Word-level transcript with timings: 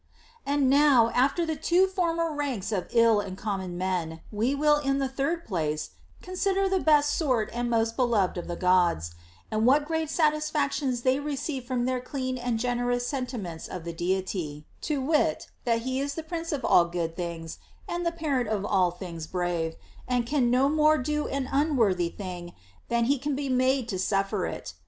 22. 0.45 0.57
And 0.63 0.67
now, 0.71 1.11
after 1.11 1.45
the 1.45 1.55
two 1.55 1.85
former 1.85 2.33
ranks 2.33 2.71
of 2.71 2.87
ill 2.89 3.19
and 3.19 3.37
common 3.37 3.77
men, 3.77 4.21
we 4.31 4.55
will 4.55 4.77
in 4.77 4.97
the 4.97 5.07
third 5.07 5.45
place 5.45 5.91
consider 6.23 6.67
the 6.67 6.79
best 6.79 7.15
sort 7.15 7.51
and 7.53 7.69
most 7.69 7.95
beloved 7.95 8.35
of 8.35 8.47
the 8.47 8.55
Gods, 8.55 9.13
and 9.51 9.63
what 9.67 9.85
great 9.85 10.09
satis 10.09 10.49
factions 10.49 11.03
they 11.03 11.19
receive 11.19 11.65
from 11.65 11.85
their 11.85 11.99
clean 11.99 12.39
and 12.39 12.57
generous 12.57 13.05
senti 13.05 13.37
ments 13.37 13.67
of 13.67 13.83
the 13.83 13.93
Deity, 13.93 14.65
to 14.81 14.99
wit, 14.99 15.51
that 15.65 15.83
he 15.83 15.99
is 15.99 16.15
the 16.15 16.23
Prince 16.23 16.51
of 16.51 16.65
all 16.65 16.85
good 16.85 17.15
things 17.15 17.59
and 17.87 18.03
the 18.03 18.11
Parent 18.11 18.49
of 18.49 18.65
all 18.65 18.89
things 18.89 19.27
brave, 19.27 19.75
and 20.07 20.25
can 20.25 20.49
no 20.49 20.67
more 20.67 20.97
do 20.97 21.27
an 21.27 21.47
unworthy 21.51 22.09
thing 22.09 22.53
than 22.89 23.05
he 23.05 23.19
can 23.19 23.35
be 23.35 23.49
made 23.49 23.87
to 23.89 23.99
suffer 23.99 24.47
it. 24.47 24.73